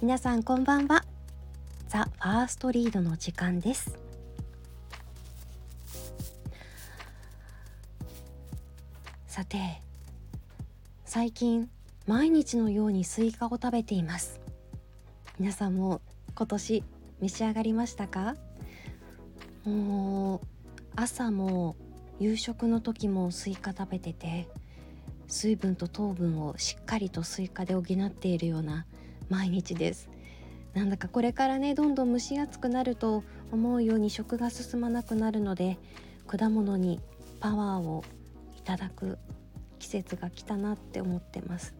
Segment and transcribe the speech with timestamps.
[0.00, 1.04] 皆さんこんばんは。
[1.88, 3.96] The First Read の時間です。
[9.28, 9.80] さて
[11.04, 11.70] 最近
[12.06, 14.40] 毎日のようにスイカを食べています。
[15.38, 16.00] 皆さんも
[16.34, 16.82] 今年
[17.20, 18.34] 召し上がりましたか？
[19.64, 20.40] もう
[20.96, 21.76] 朝も
[22.18, 24.48] 夕食の時もスイカ食べてて
[25.28, 28.86] 水分と糖分をしっかりとスイカで補っているような
[29.28, 30.08] 毎日です。
[30.72, 35.78] なんだかこれからねどんどん蒸し暑くなると思うように食が進まなくなるので
[36.26, 37.00] 果物に
[37.40, 38.04] パワーを
[38.58, 39.18] いただく
[39.78, 41.74] 季節が来たなって思ってます。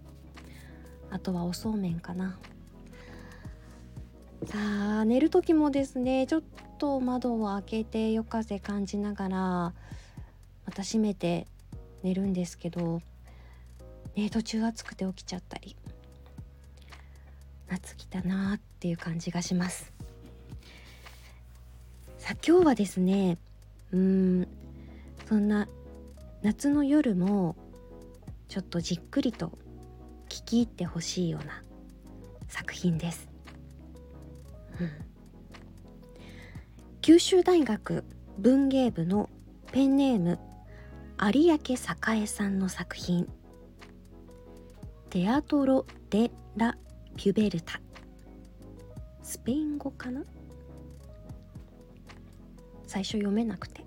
[1.10, 2.38] あとはおそうめんかな。
[4.44, 4.58] さ
[5.00, 6.42] あ寝る時もですねちょっ
[6.78, 9.74] と窓を開けて夜風感じながら
[10.66, 11.46] また閉めて
[12.02, 13.00] 寝るんですけど、
[14.14, 15.76] ね、途中暑くて起きちゃったり
[17.68, 19.92] 夏来たなーっていう感じがします。
[22.18, 23.38] さあ今日はですね
[23.92, 23.98] うー
[24.42, 24.48] ん
[25.28, 25.68] そんな
[26.42, 27.54] 夏の夜も
[28.48, 29.52] ちょっとじっくりと
[30.28, 31.62] 聞き入ってほしいような
[32.48, 33.28] 作品です、
[34.80, 34.90] うん、
[37.00, 38.04] 九州大学
[38.38, 39.30] 文芸部の
[39.70, 40.38] ペンネーム
[41.18, 41.58] 有明
[42.22, 43.26] 栄さんの作品
[45.10, 46.76] 「テアトロ・デ・ラ・
[47.16, 47.80] ピュベルタ」
[49.22, 50.22] スペイン語かな？
[52.86, 53.84] 最初読めなくて。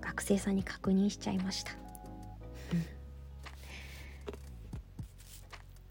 [0.00, 1.72] 学生さんに確認しちゃいました。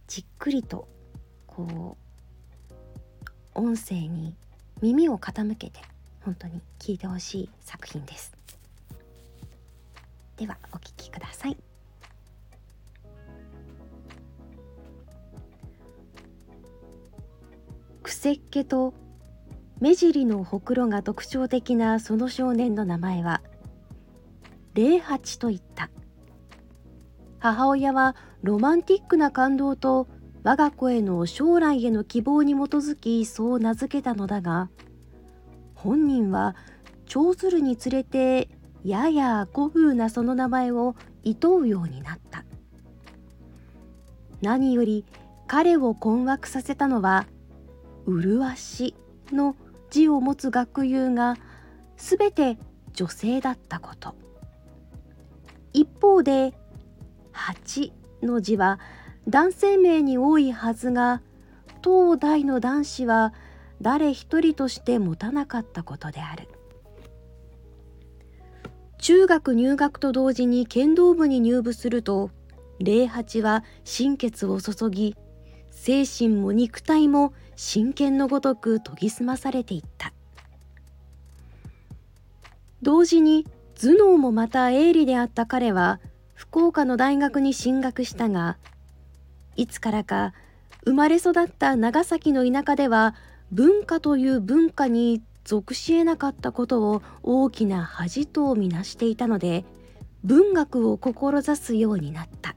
[0.07, 0.87] じっくりと
[1.47, 1.97] こ
[3.55, 4.35] う音声に
[4.81, 5.79] 耳を傾けて
[6.21, 8.40] 本当に聞いてほしい作品です。
[10.41, 11.57] ではお聴きください。
[18.01, 18.95] くせっ気と
[19.79, 23.43] 目尻のほくろが特徴的なその少年の名前は
[24.73, 25.91] 霊八と言った。
[27.37, 30.07] 母親はロマンティックな感動と
[30.41, 34.71] 我が子への将来への希望に基づきそう名付けたのだが
[35.75, 36.55] 本人は
[37.05, 38.49] 長鶴に連れて
[38.83, 42.43] やや古風なその名前をいとうようになった。
[44.41, 45.05] 何より
[45.47, 47.27] 彼を困惑させたのは
[48.07, 48.95] 「麗し」
[49.31, 49.55] の
[49.91, 51.37] 字を持つ学友が
[51.97, 52.57] 全て
[52.93, 54.15] 女性だったこと。
[55.73, 56.53] 一方で
[57.31, 57.93] 八
[58.23, 58.79] の字は
[59.27, 61.21] 男性名に多いはずが
[61.81, 63.33] 当代の男子は
[63.81, 66.47] 誰一人として持たなかったことである。
[69.01, 72.29] 中学入学と同時に剣道部に入部すると
[72.79, 75.15] 霊八は心血を注ぎ
[75.71, 80.13] 精神も肉体も真剣のごとく研ぎ澄まされていった。
[82.81, 83.45] 同時に
[83.79, 85.99] 頭脳もまた鋭利であった彼は
[86.33, 88.57] 福岡の大学に進学したが
[89.55, 90.33] いつからか
[90.85, 93.15] 生まれ育った長崎の田舎では
[93.51, 99.65] 文化という文化に属し得なかったことを大きな恥とみなしていたので
[100.23, 102.55] 文学を志すようになった。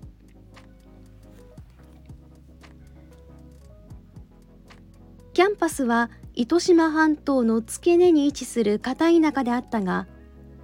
[5.32, 10.06] キャンパスは糸島半島の付け根に位置する片田舎であったが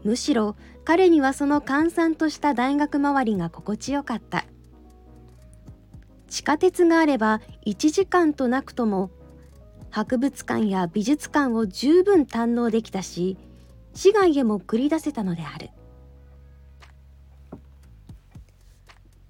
[0.04, 4.44] むしろ彼にはその閑散とした大学周りが心地よかった。
[6.28, 9.10] 地下鉄があれば1時間となくとも
[9.90, 13.36] 博物館や美術館を十分堪能できたし
[13.94, 15.70] 市外へも繰り出せたのである。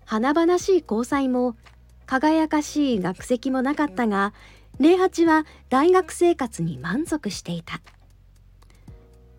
[0.05, 1.57] 華々しい交際も
[2.05, 4.35] 輝かしい学籍もなかったが
[4.79, 7.81] 霊八は大学生活に満足していた。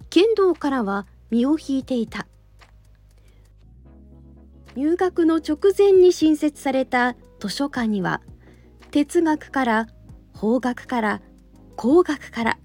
[0.09, 2.27] 剣道からは身を引いていた。
[4.75, 8.21] 入学の直前に新設された図書館には
[8.91, 9.87] 哲学から
[10.41, 11.21] 法学から
[11.75, 12.57] 工学から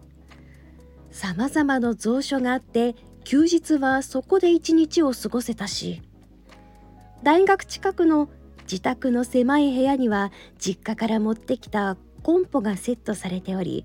[1.10, 6.00] さまざまな蔵書があって休日はそこで一日を過ごせたし
[7.22, 8.30] 大学近くの
[8.62, 13.84] 自宅の狭い部屋には実家から持ってきたコンポがセットされており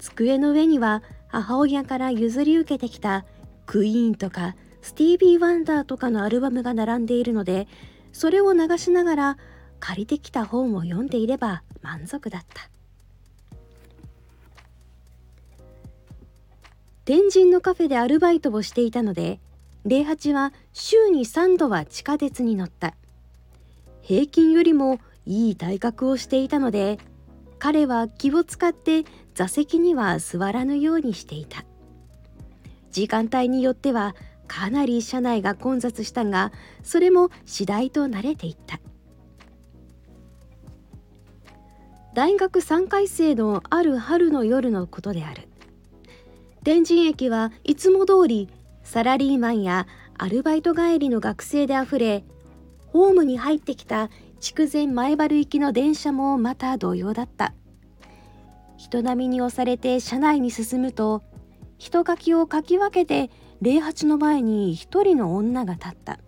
[0.00, 3.24] 机の上には母親から譲り受けてきた
[3.66, 7.68] クイーンとかスティービー・ワンダーとかのアルバムが並んでいるので
[8.10, 9.38] それを流しながら
[9.78, 12.68] 借りてきた本を読んでいれば満足だった。
[17.06, 19.38] 天神のカフェでアルバイトをしていたので
[19.84, 22.94] 零八は週に3度は地下鉄に乗った。
[24.02, 26.98] 平均よりもいい体格をしていたので
[27.60, 29.04] 彼は気を使って
[29.36, 31.64] 座席には座らぬようにしていた。
[32.90, 34.16] 時間帯によっては
[34.48, 36.50] かなり車内が混雑したが
[36.82, 38.80] それも次第と慣れていった。
[42.14, 45.46] 大学3回生のある春の夜のことである。
[46.66, 48.48] 天神駅はいつも通り
[48.82, 49.86] サラリーマンや
[50.18, 52.24] アルバイト帰りの学生であふれ
[52.88, 54.10] ホームに入ってきた
[54.40, 57.54] 筑前前原行きの電車もまた同様だった。
[58.76, 61.22] 人波に押されて車内に進むと
[61.78, 63.30] 人書きをかき分けて
[63.62, 66.18] 08の前に一人の女が立った。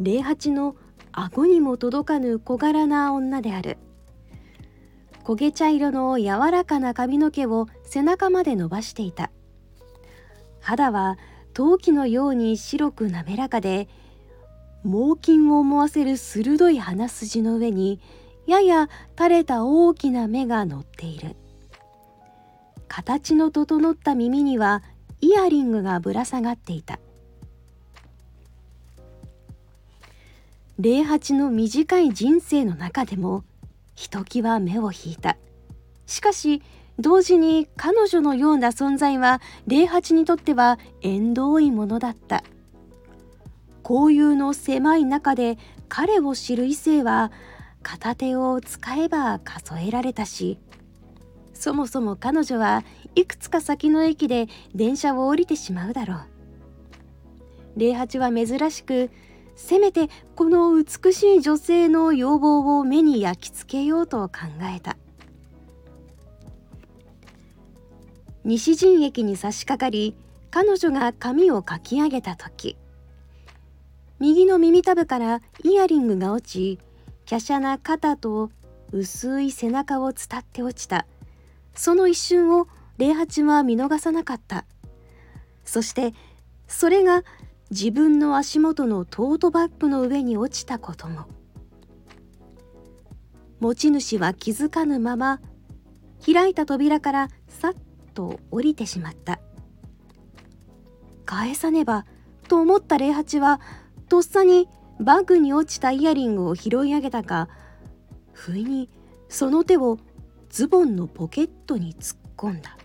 [0.00, 0.74] 08の
[1.12, 3.78] 顎にも届かぬ小柄な女である。
[5.24, 9.30] 焦げ茶色の柔らかな髪の毛を背中まで伸ばしていた。
[10.60, 11.16] 肌は
[11.54, 13.88] 陶器のように白く滑らかで
[14.84, 18.00] 猛禽を思わせる鋭い鼻筋の上に
[18.46, 21.36] やや垂れた大きな目が乗っている。
[22.88, 24.82] 形の整った耳には
[25.20, 26.98] イヤリングがぶら下がっていた。
[30.80, 33.44] 08の短い人生の中でも
[33.94, 35.36] ひときわ目を引いた。
[36.06, 36.62] しかし
[36.98, 42.44] 同時に彼女のような存在は08にとっては縁遠いものだった。
[43.84, 45.58] 交友の狭い中で
[45.88, 47.32] 彼を知る異性は
[47.82, 50.58] 片手を使えば数えられたし
[51.52, 52.84] そもそも彼女は
[53.14, 56.14] いくつか先の駅で電車を降りてしまうだろ
[57.76, 57.78] う。
[57.78, 59.10] 08は珍しく
[59.56, 64.40] せめてこの美しい女性の要望を目に焼き付けようと考
[64.76, 64.96] えた。
[68.44, 70.16] 西陣駅に差し掛かり
[70.50, 72.76] 彼女が髪をかき上げた時
[74.18, 76.78] 右の耳たぶからイヤリングが落ち
[77.28, 78.50] 華奢な肩と
[78.92, 81.06] 薄い背中を伝って落ちた。
[81.74, 82.66] その一瞬を
[82.98, 84.64] 08は見逃さなかった。
[85.64, 86.12] そして
[86.68, 87.22] それが
[87.72, 91.24] 自分の足元のトートバッグの上に落ちたことも。
[93.60, 95.40] 持ち主は気づかぬまま
[96.22, 97.72] 開いた扉からさっ
[98.12, 99.40] と降りてしまった。
[101.24, 102.04] 返さねば
[102.46, 103.58] と思った08は
[104.10, 104.68] とっさに
[105.00, 107.48] バッグに落ちたイヤリングを拾い上げたか
[108.34, 108.90] 不意に
[109.30, 109.96] その手を
[110.50, 112.76] ズボンのポケットに突っ込んだ。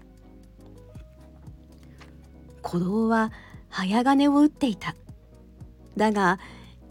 [2.63, 3.33] 鼓動は
[3.77, 4.95] 早金を打っていた。
[5.95, 6.39] だが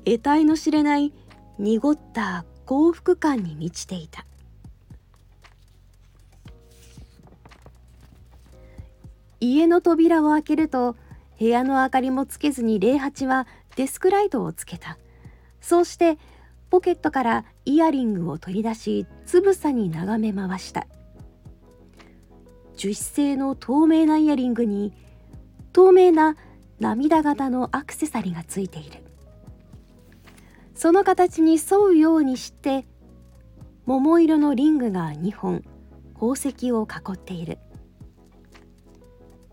[0.05, 1.13] 得体の知れない
[1.59, 4.25] 濁った幸福感に満ちていた。
[9.41, 10.95] 家の扉を開けると
[11.41, 14.97] 部屋の明かりもつけずに08はデスクライトをつけた。
[15.61, 16.19] そうして
[16.71, 20.87] ポケットからイヤリングを取り出しつぶさに眺め回した。
[22.77, 24.93] 樹脂製の透明なイヤリングに
[25.73, 26.37] 透明な
[26.79, 29.03] 涙型のアクセサリーがついている。
[30.75, 32.87] その形に沿うようにして
[33.87, 35.65] 桃色のリングが2本
[36.15, 37.59] 宝石を囲っている。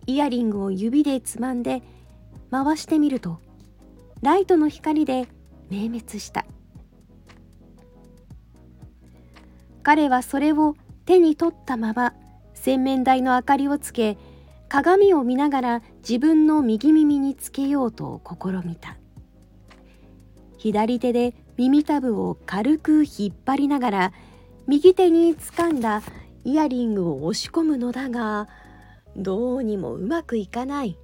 [0.06, 1.82] イヤリングを指でつまんで
[2.52, 3.40] 回してみると
[4.22, 5.28] ライトの光で
[5.70, 6.46] 明滅した。
[9.82, 10.76] 彼はそれを
[11.06, 12.14] 手に取ったまま
[12.54, 14.18] 洗面台の明かりをつけ
[14.70, 18.98] 鏡を見ながら自分の右耳につけようと試みた。
[20.58, 24.14] 左手で耳たぶを軽く引っ張りながら
[24.68, 26.02] 右手に掴んだ
[26.44, 28.50] イヤリングを押し込むのだが
[29.16, 30.98] どうにもうまくいかない。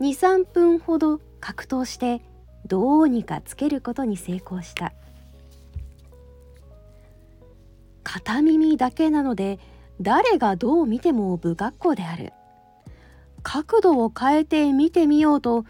[0.00, 2.22] 23分ほど格闘して
[2.66, 4.94] どうにかつけることに成功した。
[8.04, 9.58] 片耳だけなので
[10.00, 12.32] 誰がどう見ても不格好である。
[13.50, 15.64] 角度を変えて見てみようと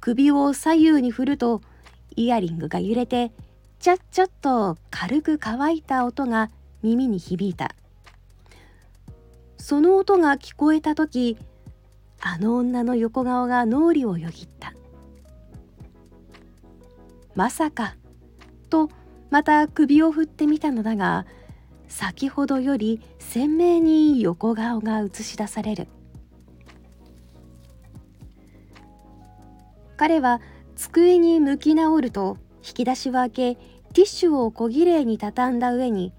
[0.00, 1.60] 首を左右に振ると
[2.16, 3.32] イヤリングが揺れて
[3.80, 6.50] ちゃっちゃっと軽く乾いた音が
[6.82, 7.74] 耳に響いた。
[9.58, 11.36] その音が聞こえた時
[12.22, 14.72] あの女の横顔が脳裏をよぎった。
[17.34, 17.96] まさか
[18.70, 18.88] と
[19.28, 21.26] また首を振ってみたのだが
[21.88, 25.88] 先ほどより鮮明に横顔が映し出される。
[29.98, 30.40] 彼は
[30.76, 36.12] 机に向き直ると引き出しを開けティッシュを小綺麗に畳んだ上に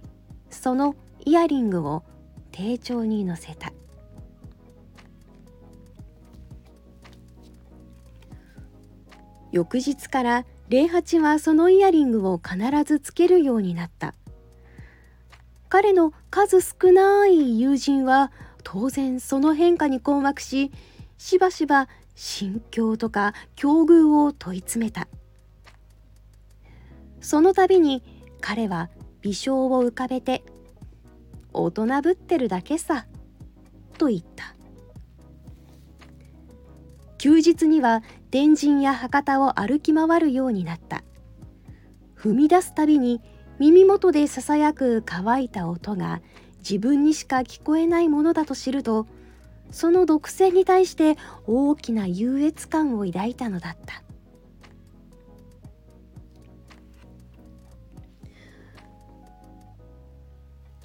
[0.50, 0.96] その
[1.26, 2.04] イヤリングを
[2.52, 3.72] 丁重にのせた。
[9.52, 14.14] 翌日から零八はそのイヤリングを必ずつけるようになった。
[15.70, 18.32] 彼の数少ない友人は
[18.64, 20.72] 当然その変化に困惑し
[21.18, 21.88] しばしば
[22.22, 25.08] 心境とか境遇を問い詰めた。
[27.22, 28.04] その度に
[28.42, 28.90] 彼は
[29.22, 30.44] 微笑を浮かべて
[31.54, 33.06] 「大人ぶってるだけさ」
[33.98, 34.54] と言った。
[37.18, 41.06] 休日には天神や博多を歩き回るようになった。
[42.18, 43.22] 踏み出すたびに
[43.60, 46.22] 耳元でささやく乾いた音が
[46.58, 49.08] 自分にしか聞こえないものだと知ると
[49.72, 54.02] その独占に対して大きな優越感を抱いたのだった。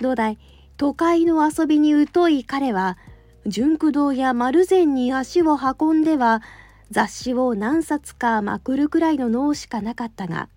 [0.00, 0.38] どうだい？
[0.76, 2.99] 都会の遊びに疎い彼は
[3.47, 6.43] 純駆堂や丸善に足を運んでは
[6.91, 10.49] 雑誌を何冊かまくるくらいの脳しかなかったが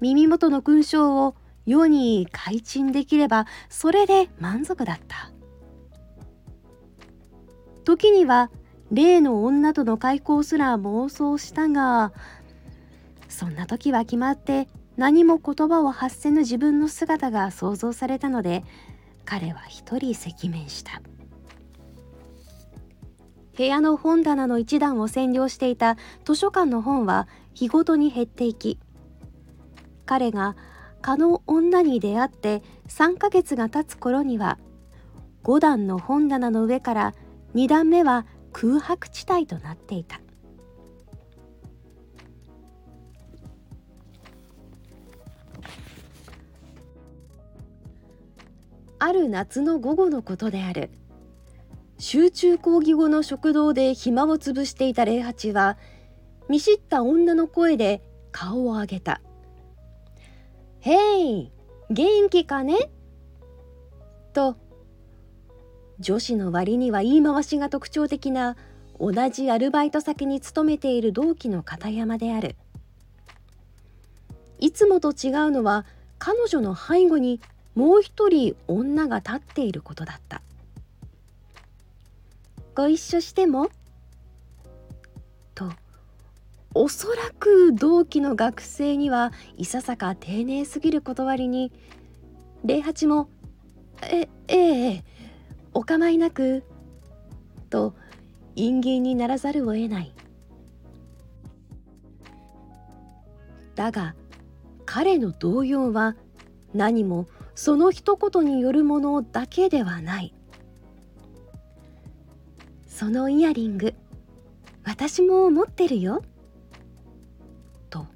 [0.00, 5.30] 耳元の勲章を世に開陳できればそれで満足だった。
[7.84, 8.50] 時には
[8.90, 12.12] 例の女との開口すら妄想したが
[13.28, 18.64] そんな時は決まって何も言葉を発せぬ自分の姿が想像されたので
[19.24, 21.00] 彼は一人赤面した。
[23.56, 28.80] 部屋の本棚の一段を占領していた図書館の本は日ごとに減っていき
[30.06, 30.56] 彼が
[31.00, 34.58] 蚊の女に出会って3ヶ月が経つ頃には
[35.44, 37.14] 5段の本棚の上から
[37.54, 40.20] 2段目は空白地帯となっていた。
[48.98, 50.90] ある夏の午後のことである。
[51.98, 55.78] 集中講義後の食堂で暇をつぶしていた霊八は
[56.48, 59.20] 見知った女の声で顔を上げた
[60.80, 61.52] 「へい
[61.90, 62.90] 元気かね?」
[64.34, 64.56] と
[66.00, 68.56] 女子の割には言い回しが特徴的な
[68.98, 72.56] 同じアルバイト先に勤めている同期の片山である。
[74.60, 75.84] いつもと違うのは
[76.18, 77.40] 彼女の背後に
[77.74, 80.42] もう一人女が立っていることだった。
[82.74, 83.70] ご一緒しても
[85.54, 85.70] と
[86.74, 91.70] おそらく同期の学生にはいささか丁寧すぎる断りに
[92.64, 93.28] 礼八も
[94.02, 95.04] 「えええ
[95.74, 96.62] お構いなく」
[97.68, 97.94] と
[98.56, 100.14] 陰銀にならざるを得ない。
[103.74, 104.14] だが
[104.86, 106.14] 彼の動揺は
[106.72, 107.26] 何も
[107.56, 110.34] その一言によるものだけではない。
[112.86, 113.94] そのイヤリング
[114.84, 116.22] 私も持ってるよ。
[117.90, 118.06] と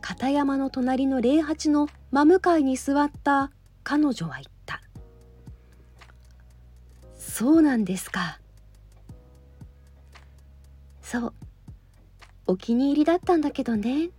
[0.00, 3.52] 片山の隣の霊八の真向かいに座った
[3.84, 4.53] 彼女は言った。
[7.36, 8.38] そうなんですか。
[11.02, 11.34] そう。
[12.46, 14.10] お気に入りだったんだけどね。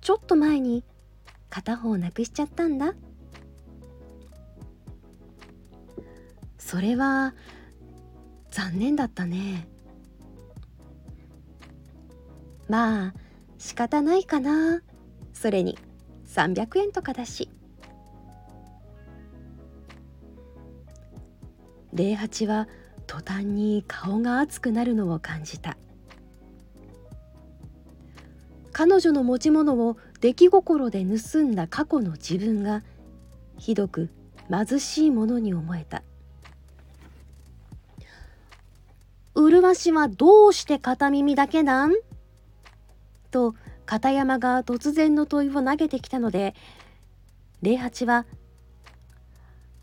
[0.00, 0.82] ちょっと前に
[1.50, 2.94] 片方なくしちゃったんだ。
[6.58, 7.32] それは
[8.50, 9.68] 残念だったね。
[12.68, 13.14] まあ
[13.56, 14.82] 仕方ないかな。
[15.32, 15.78] それに
[16.26, 17.48] 300円とかだし。
[21.92, 22.68] 零八は
[23.06, 25.76] 途端に顔が熱くなるのを感じた。
[28.76, 32.82] 彼女の持ち物を出来心で盗んだ過去の自分が
[33.56, 34.10] ひどく
[34.50, 36.02] 貧しいものに思えた
[39.34, 41.92] 麗しはどうして片耳だけなん？
[43.30, 43.54] と
[43.86, 46.54] 片山が突然の問いを投げてきたので
[47.62, 48.26] 礼八は「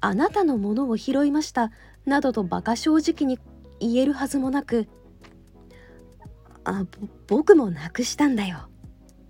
[0.06, 1.72] あなたのものを拾いました」
[2.06, 3.40] などと馬鹿正直に
[3.80, 4.90] 言えるはずもなく
[6.66, 6.86] 「あ
[7.28, 8.68] 僕もなくしたんだよ」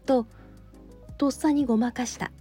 [0.08, 0.26] と
[1.20, 2.32] とっさにごまかした。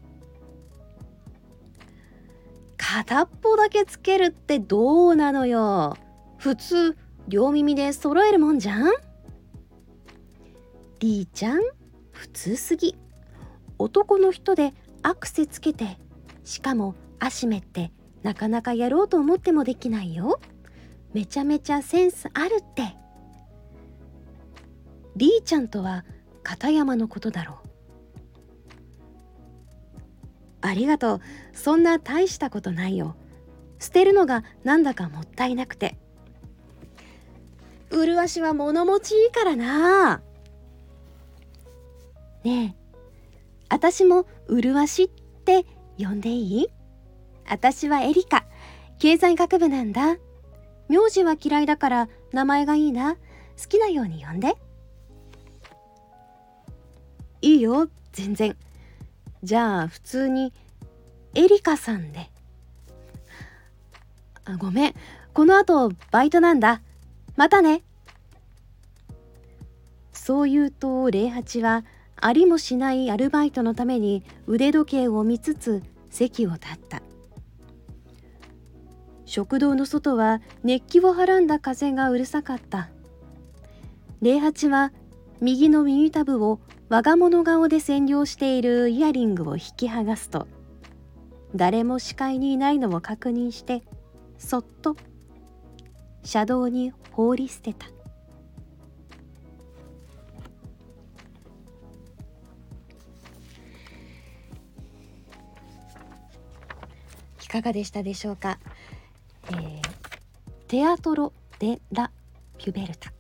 [2.78, 5.96] 片っぽだけつけるってどうなのよ
[6.38, 6.96] 普通
[7.28, 8.92] 両耳で揃えるもんじゃん?
[11.00, 11.60] りーちゃん
[12.10, 12.96] 普通すぎ。
[13.78, 14.72] 男の人で
[15.02, 15.98] アクセつけて
[16.44, 20.40] しかも足めってなかなかやろうと思ってもできないよ。
[21.12, 22.96] めちゃめちゃセンスあるって。
[25.16, 26.04] りーちゃんとは
[26.42, 27.68] 片山のことだろう。
[30.62, 31.20] ありがとう。
[31.52, 33.16] そんな大したことないよ。
[33.78, 35.98] 捨てるのがなんだかもったいなくて。
[37.90, 40.22] 麗しは物持ちいいからな。
[42.44, 42.82] ねえ
[43.68, 45.66] 私も麗しって
[45.98, 46.68] 呼んでいい？
[47.48, 48.44] 私はエリカ。
[48.98, 50.16] 経済学部なんだ。
[50.88, 53.14] 名字は嫌いだから名前がいいな。
[53.14, 53.20] 好
[53.68, 54.54] きなように呼んで。
[57.40, 57.88] いいよ。
[58.12, 58.56] 全然。
[59.42, 60.52] じゃあ普通に
[61.34, 62.30] エリカさんで。
[64.44, 64.94] あごめん。
[65.34, 66.82] この後バイトなんだ。
[67.36, 67.82] またね。
[70.12, 71.84] そう言うと零八は
[72.16, 77.02] ありもしないアルバイトのために腕時計を見つつ席を立った。
[79.32, 82.90] 食堂の外は熱気をはらんだ風がうるさかった。
[84.20, 84.92] 零八は
[85.40, 86.60] 右の耳たぶを
[86.90, 90.46] 我が物顔で占領しているイヤリングを引き剥がすと
[91.56, 93.82] 誰も視界にいないのを確認して
[94.36, 94.96] そっと
[96.22, 97.86] 車道に放り捨てた。
[107.42, 108.58] いかがでしたでしょうか、
[109.50, 109.80] えー、
[110.68, 112.10] テアトロ・デ・ラ・
[112.58, 113.12] ピュベルタ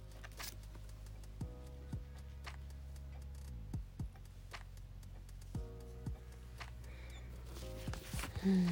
[8.44, 8.66] うん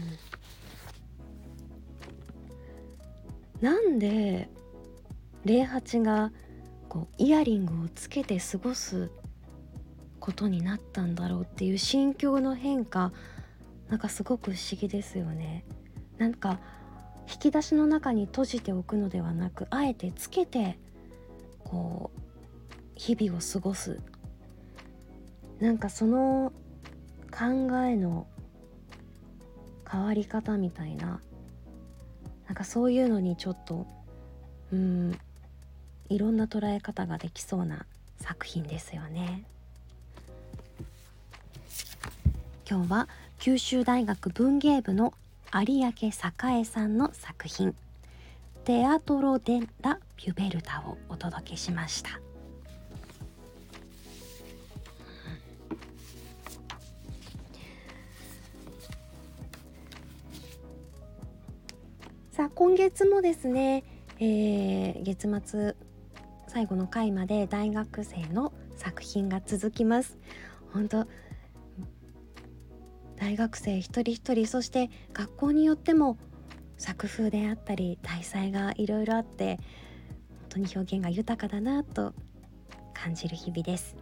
[3.60, 4.48] なんで
[5.44, 6.32] 08が
[6.88, 9.10] こうイヤリングをつけて過ごす
[10.18, 13.12] ことになったんだろうっていう心境の変化
[13.88, 15.64] なんかすごく不思議ですよね。
[16.16, 16.60] なんか
[17.30, 20.78] 引き出しの中に閉じておくのではなくあえてつけて
[21.62, 22.20] こう
[22.96, 24.00] 日々を過ごす
[25.60, 26.52] なんかその
[27.30, 27.44] 考
[27.84, 28.26] えの
[29.88, 31.20] 変わり方みたいな
[32.46, 33.86] なんかそういうのにちょっと
[34.72, 35.18] うん
[36.08, 37.86] いろんな捉え方ができそうな
[38.18, 39.44] 作品ですよね。
[42.68, 45.14] 今日は九州大学文芸部の
[45.52, 45.92] 有明
[46.60, 47.74] 栄さんの作品
[48.64, 52.20] 「テアトロ・デ・ラ・ピュベルタ」をお届けしました。
[62.30, 63.82] さあ今月もですね、
[64.20, 65.74] えー、月末
[66.46, 70.16] 最後の回まで大学生の作品が続きます。
[70.72, 71.08] 本当
[73.20, 76.16] 大学生一人一人そして学校によっても
[76.78, 82.14] 作風であったり題材がいろいろあって本当に表現が豊かだなと
[82.94, 83.94] 感じる日々です。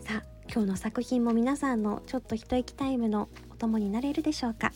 [0.00, 0.22] さあ
[0.52, 4.70] 今日の作品も皆さんのちょっと一息タイムのお供になれるでしょうか。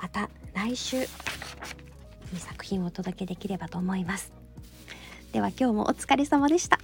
[0.00, 1.06] また来週いい
[2.38, 4.32] 作品をお届けできればと思います。
[5.32, 6.80] では今日もお疲れ様でした。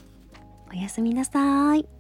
[0.71, 1.98] おやすみなさい。